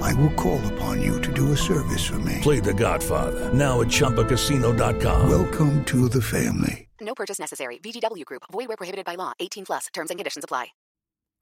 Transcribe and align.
I 0.00 0.14
will 0.14 0.30
call 0.30 0.60
upon 0.74 1.02
you 1.02 1.20
to 1.20 1.32
do 1.32 1.52
a 1.52 1.56
service 1.56 2.06
for 2.06 2.18
me. 2.18 2.38
Play 2.42 2.60
The 2.60 2.74
Godfather 2.74 3.52
now 3.52 3.80
at 3.80 3.88
ChumbaCasino.com. 3.88 5.28
Welcome 5.28 5.84
to 5.84 6.08
the 6.08 6.22
family. 6.22 6.88
No 7.00 7.14
purchase 7.14 7.38
necessary. 7.38 7.78
VGW 7.78 8.24
Group. 8.24 8.42
Void 8.50 8.68
where 8.68 8.76
prohibited 8.76 9.04
by 9.04 9.14
law. 9.14 9.32
18 9.40 9.66
plus. 9.66 9.86
Terms 9.92 10.10
and 10.10 10.18
conditions 10.18 10.44
apply. 10.44 10.68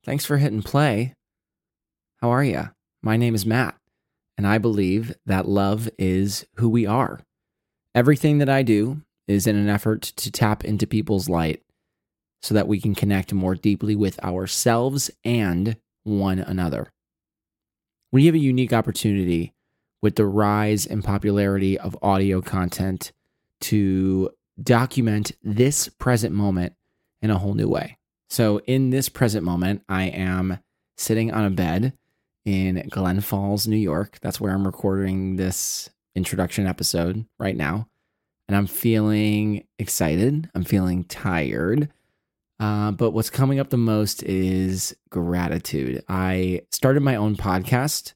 Thanks 0.05 0.25
for 0.25 0.36
hitting 0.36 0.62
play. 0.62 1.14
How 2.20 2.31
are 2.31 2.44
you? 2.44 2.70
My 3.03 3.16
name 3.16 3.34
is 3.34 3.44
Matt, 3.44 3.77
and 4.39 4.47
I 4.47 4.59
believe 4.59 5.14
that 5.27 5.48
love 5.48 5.88
is 5.98 6.47
who 6.56 6.69
we 6.69 6.86
are. 6.86 7.20
Everything 7.94 8.38
that 8.38 8.48
I 8.48 8.62
do 8.62 9.03
is 9.27 9.47
in 9.47 9.56
an 9.56 9.69
effort 9.69 10.03
to 10.03 10.31
tap 10.31 10.64
into 10.64 10.86
people's 10.86 11.28
light 11.28 11.62
so 12.42 12.55
that 12.55 12.69
we 12.69 12.81
can 12.81 12.94
connect 12.94 13.33
more 13.33 13.55
deeply 13.55 13.97
with 13.97 14.22
ourselves 14.22 15.11
and 15.25 15.77
one 16.05 16.38
another. 16.38 16.92
We 18.12 18.27
have 18.27 18.35
a 18.35 18.39
unique 18.39 18.73
opportunity 18.73 19.55
with 20.03 20.17
the 20.17 20.27
rise 20.27 20.87
and 20.87 21.03
popularity 21.03 21.79
of 21.79 21.97
audio 22.03 22.41
content 22.41 23.12
to 23.62 24.31
document 24.62 25.33
this 25.43 25.89
present 25.89 26.34
moment 26.34 26.75
in 27.23 27.31
a 27.31 27.39
whole 27.39 27.55
new 27.55 27.69
way. 27.69 27.99
So, 28.29 28.61
in 28.67 28.91
this 28.91 29.09
present 29.09 29.45
moment, 29.45 29.83
I 29.89 30.05
am 30.05 30.59
sitting 30.97 31.33
on 31.33 31.45
a 31.45 31.51
bed 31.51 31.93
in 32.45 32.89
Glens 32.91 33.25
Falls, 33.25 33.67
New 33.67 33.77
York. 33.77 34.19
That's 34.21 34.41
where 34.41 34.53
I'm 34.53 34.67
recording 34.67 35.37
this 35.37 35.91
introduction 36.15 36.67
episode 36.67 37.27
right 37.39 37.57
now. 37.57 37.89
And 38.49 38.57
I'm 38.57 38.67
feeling 38.67 39.67
excited. 39.79 40.49
I'm 40.55 40.65
feeling 40.65 41.05
tired. 41.05 41.91
Uh, 42.59 42.91
but 42.91 43.11
what's 43.11 43.31
coming 43.31 43.59
up 43.59 43.71
the 43.71 43.77
most 43.77 44.23
is 44.23 44.97
gratitude. 45.11 46.03
I 46.09 46.62
started 46.71 47.03
my 47.03 47.17
own 47.17 47.37
podcast 47.37 48.15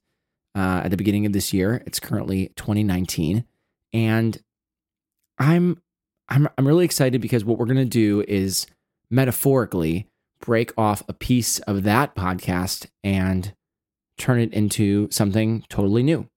uh, 0.55 0.81
at 0.83 0.91
the 0.91 0.97
beginning 0.97 1.25
of 1.25 1.33
this 1.33 1.53
year. 1.53 1.83
It's 1.85 1.99
currently 1.99 2.47
2019, 2.55 3.45
and 3.93 4.41
I'm 5.37 5.81
I'm 6.27 6.47
I'm 6.57 6.67
really 6.67 6.85
excited 6.85 7.21
because 7.21 7.45
what 7.45 7.57
we're 7.59 7.65
gonna 7.65 7.85
do 7.85 8.23
is 8.27 8.65
metaphorically 9.09 10.07
break 10.39 10.71
off 10.77 11.03
a 11.07 11.13
piece 11.13 11.59
of 11.59 11.83
that 11.83 12.15
podcast 12.15 12.87
and 13.03 13.53
turn 14.17 14.39
it 14.39 14.53
into 14.53 15.07
something 15.11 15.63
totally 15.69 16.03
new. 16.03 16.27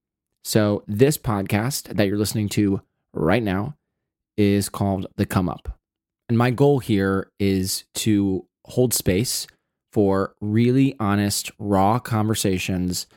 So 0.43 0.83
this 0.87 1.17
podcast 1.17 1.95
that 1.95 2.07
you're 2.07 2.17
listening 2.17 2.49
to 2.49 2.81
right 3.13 3.41
now 3.41 3.75
is 4.37 4.69
called 4.69 5.07
The 5.15 5.25
Come 5.25 5.49
Up. 5.49 5.79
And 6.27 6.37
my 6.37 6.51
goal 6.51 6.79
here 6.79 7.31
is 7.39 7.83
to 7.95 8.45
hold 8.65 8.93
space 8.93 9.47
for 9.91 10.35
really 10.41 10.95
honest, 10.99 11.51
raw 11.59 11.99
conversations 11.99 13.07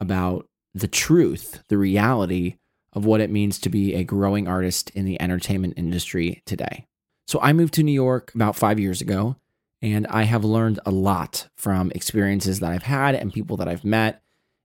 about 0.00 0.46
the 0.74 0.88
truth, 0.88 1.62
the 1.68 1.78
reality 1.78 2.56
of 2.92 3.04
what 3.04 3.20
it 3.20 3.30
means 3.30 3.58
to 3.58 3.68
be 3.68 3.94
a 3.94 4.04
growing 4.04 4.48
artist 4.48 4.90
in 4.90 5.04
the 5.04 5.20
entertainment 5.20 5.74
industry 5.76 6.42
today. 6.44 6.86
So 7.26 7.40
I 7.40 7.52
moved 7.52 7.74
to 7.74 7.82
New 7.82 7.92
York 7.92 8.32
about 8.34 8.56
five 8.56 8.78
years 8.78 9.00
ago, 9.00 9.36
and 9.80 10.06
I 10.08 10.24
have 10.24 10.44
learned 10.44 10.80
a 10.84 10.90
lot 10.90 11.48
from 11.56 11.90
experiences 11.94 12.60
that 12.60 12.72
I've 12.72 12.82
had 12.82 13.14
and 13.14 13.32
people 13.32 13.56
that 13.58 13.68
I've 13.68 13.84
met. 13.84 14.22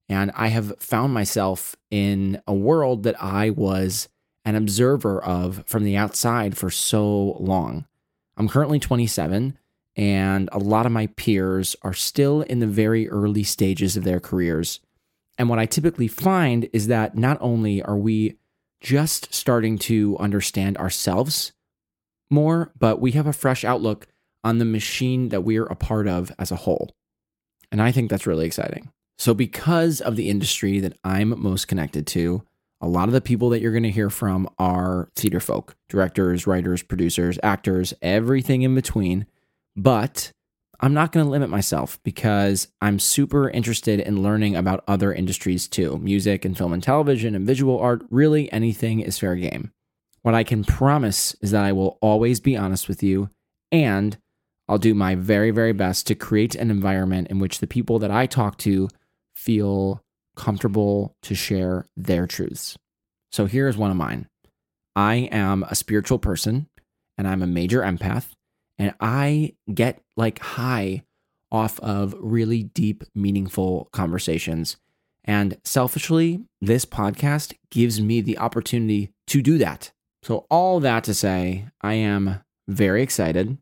And 0.09 0.31
I 0.35 0.47
have 0.47 0.73
found 0.79 1.13
myself 1.13 1.75
in 1.90 2.41
a 2.47 2.53
world 2.53 3.03
that 3.03 3.22
I 3.22 3.50
was 3.50 4.09
an 4.44 4.56
observer 4.56 5.23
of 5.23 5.63
from 5.66 5.84
the 5.84 5.95
outside 5.95 6.57
for 6.57 6.69
so 6.69 7.38
long. 7.40 7.85
I'm 8.38 8.47
currently 8.47 8.80
27, 8.80 9.58
and 9.96 10.50
a 10.52 10.59
lot 10.59 10.86
of 10.86 10.92
my 10.92 11.08
peers 11.08 11.75
are 11.81 11.94
still 11.94 12.42
in 12.42 12.59
the 12.59 12.68
very 12.68 13.09
early 13.09 13.44
stages 13.44 13.97
of 13.97 14.03
their 14.03 14.19
careers. 14.19 14.80
And 15.38 15.50
what 15.50 15.59
I 15.59 15.66
typically 15.66 16.08
find 16.08 16.70
is 16.74 16.88
that 16.88 17.18
not 17.18 17.38
only 17.41 17.81
are 17.81 17.97
we 17.97 18.38
just 18.80 19.34
starting 19.34 19.78
to 19.78 20.18
understand 20.20 20.78
ourselves 20.78 21.53
more, 22.30 22.72
but 22.78 23.00
we 23.00 23.12
have 23.12 23.28
a 23.28 23.34
fresh 23.34 23.64
outlook 23.64 24.08
on 24.44 24.58
the 24.58 24.66
machine 24.66 25.30
that 25.30 25.44
we're 25.44 25.66
a 25.66 25.75
part 25.75 26.08
of 26.08 26.31
as 26.40 26.52
a 26.52 26.56
whole. 26.56 26.96
And 27.72 27.81
I 27.81 27.91
think 27.91 28.09
that's 28.09 28.28
really 28.28 28.46
exciting. 28.46 28.91
So, 29.18 29.34
because 29.34 30.02
of 30.02 30.16
the 30.16 30.30
industry 30.30 30.80
that 30.80 30.97
I'm 31.03 31.40
most 31.41 31.68
connected 31.68 32.08
to, 32.08 32.44
a 32.81 32.88
lot 32.88 33.08
of 33.08 33.14
the 33.14 33.22
people 33.22 33.50
that 33.50 33.62
you're 33.62 33.72
going 33.72 33.84
to 33.84 33.92
hear 33.92 34.09
from 34.09 34.50
are 34.58 35.09
theater 35.16 35.40
folk, 35.40 35.75
directors, 35.88 36.47
writers, 36.47 36.81
producers, 36.81 37.38
actors, 37.44 37.94
everything 38.02 38.64
in 38.64 38.74
between. 38.74 39.28
But 39.75 40.31
I'm 40.80 40.94
not 40.94 41.12
going 41.12 41.25
to 41.25 41.30
limit 41.30 41.50
myself 41.50 42.00
because 42.03 42.68
I'm 42.81 42.97
super 42.97 43.50
interested 43.50 44.00
in 44.00 44.24
learning 44.24 44.56
about 44.56 44.84
other 44.88 45.14
industries 45.14 45.68
too 45.68 46.00
music 46.00 46.44
and 46.44 46.58
film 46.58 46.74
and 46.74 46.81
television 46.81 47.36
and 47.36 47.46
visual 47.46 47.80
art. 47.80 48.03
Really, 48.09 48.52
anything 48.52 49.00
is 49.00 49.20
fair 49.20 49.36
game. 49.36 49.72
What 50.24 50.36
I 50.36 50.44
can 50.44 50.64
promise 50.64 51.36
is 51.41 51.52
that 51.52 51.64
I 51.64 51.72
will 51.72 51.97
always 52.02 52.40
be 52.40 52.58
honest 52.58 52.88
with 52.88 53.03
you 53.03 53.30
and 53.72 54.18
I'll 54.68 54.78
do 54.78 54.94
my 54.94 55.16
very, 55.16 55.52
very 55.52 55.74
best 55.74 56.08
to 56.08 56.16
create 56.16 56.56
an 56.56 56.72
environment 56.72 57.28
in 57.30 57.40
which 57.40 57.59
the 57.59 57.68
people 57.68 58.00
that 58.00 58.12
I 58.12 58.25
talk 58.25 58.58
to 58.59 58.90
feel 59.36 60.03
comfortable 60.36 61.16
to 61.24 61.36
share 61.36 61.86
their 61.96 62.28
truths. 62.28 62.78
So 63.31 63.46
here's 63.46 63.78
one 63.78 63.92
of 63.92 63.97
mine 63.97 64.28
I 64.96 65.30
am 65.31 65.64
a 65.64 65.75
spiritual 65.75 66.19
person 66.19 66.68
and 67.18 67.28
I'm 67.28 67.42
a 67.42 67.47
major 67.47 67.81
empath, 67.81 68.30
and 68.78 68.94
I 69.00 69.53
get 69.74 70.02
like 70.18 70.40
high 70.40 71.03
off 71.52 71.80
of 71.81 72.16
really 72.18 72.64
deep, 72.64 73.03
meaningful 73.14 73.90
conversations. 73.91 74.78
And 75.24 75.58
selfishly, 75.64 76.41
this 76.62 76.86
podcast 76.86 77.53
gives 77.70 78.02
me 78.02 78.22
the 78.22 78.40
opportunity 78.40 79.12
to 79.28 79.41
do 79.41 79.58
that. 79.59 79.91
So, 80.24 80.46
all 80.50 80.80
that 80.80 81.03
to 81.06 81.14
say, 81.14 81.68
I 81.81 81.94
am 81.94 82.41
very 82.68 83.03
excited. 83.03 83.58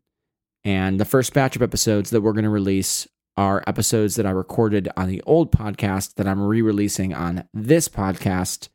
And 0.64 1.00
the 1.00 1.04
first 1.04 1.32
batch 1.32 1.56
of 1.56 1.62
episodes 1.62 2.10
that 2.10 2.20
we're 2.20 2.32
going 2.32 2.44
to 2.44 2.50
release 2.50 3.08
are 3.36 3.64
episodes 3.66 4.16
that 4.16 4.26
I 4.26 4.30
recorded 4.30 4.88
on 4.96 5.08
the 5.08 5.22
old 5.22 5.52
podcast 5.52 6.14
that 6.14 6.26
I'm 6.26 6.42
re 6.42 6.62
releasing 6.62 7.14
on 7.14 7.44
this 7.54 7.88
podcast. 7.88 8.68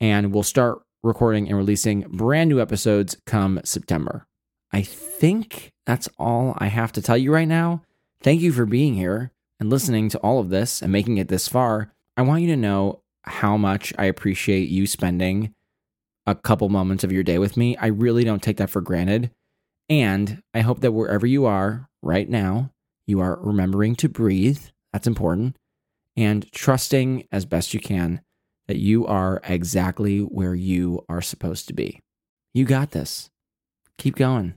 And 0.00 0.32
we'll 0.32 0.42
start 0.42 0.82
recording 1.02 1.48
and 1.48 1.56
releasing 1.56 2.02
brand 2.02 2.50
new 2.50 2.60
episodes 2.60 3.16
come 3.26 3.60
September. 3.64 4.26
I 4.72 4.82
think 4.82 5.72
that's 5.86 6.08
all 6.18 6.54
I 6.58 6.66
have 6.66 6.92
to 6.92 7.02
tell 7.02 7.16
you 7.16 7.32
right 7.32 7.48
now. 7.48 7.82
Thank 8.20 8.40
you 8.40 8.52
for 8.52 8.66
being 8.66 8.94
here 8.94 9.32
and 9.60 9.70
listening 9.70 10.08
to 10.10 10.18
all 10.18 10.38
of 10.38 10.50
this 10.50 10.82
and 10.82 10.92
making 10.92 11.18
it 11.18 11.28
this 11.28 11.48
far. 11.48 11.92
I 12.16 12.22
want 12.22 12.42
you 12.42 12.48
to 12.48 12.56
know 12.56 13.02
how 13.24 13.56
much 13.56 13.92
I 13.98 14.06
appreciate 14.06 14.68
you 14.68 14.86
spending 14.86 15.54
a 16.26 16.34
couple 16.34 16.68
moments 16.68 17.04
of 17.04 17.12
your 17.12 17.22
day 17.22 17.38
with 17.38 17.56
me. 17.56 17.76
I 17.76 17.86
really 17.86 18.24
don't 18.24 18.42
take 18.42 18.56
that 18.58 18.70
for 18.70 18.80
granted. 18.80 19.30
And 19.88 20.42
I 20.54 20.60
hope 20.60 20.80
that 20.80 20.92
wherever 20.92 21.26
you 21.26 21.44
are 21.46 21.88
right 22.00 22.28
now, 22.28 22.70
you 23.06 23.20
are 23.20 23.38
remembering 23.40 23.96
to 23.96 24.08
breathe. 24.08 24.60
That's 24.92 25.06
important. 25.06 25.56
And 26.16 26.50
trusting 26.52 27.26
as 27.32 27.44
best 27.44 27.72
you 27.74 27.80
can 27.80 28.20
that 28.68 28.76
you 28.76 29.06
are 29.06 29.40
exactly 29.44 30.20
where 30.20 30.54
you 30.54 31.04
are 31.08 31.22
supposed 31.22 31.66
to 31.68 31.74
be. 31.74 32.00
You 32.54 32.64
got 32.64 32.90
this. 32.90 33.30
Keep 33.98 34.16
going. 34.16 34.54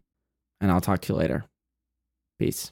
And 0.62 0.72
I'll 0.72 0.82
talk 0.82 1.02
to 1.02 1.14
you 1.14 1.20
later. 1.20 1.46
Peace. 2.40 2.72